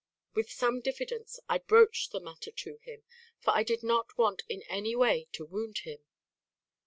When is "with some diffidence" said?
0.33-1.39